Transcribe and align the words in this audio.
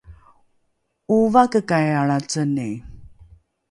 ’ovakekai 1.15 1.87
alraceni? 2.01 2.69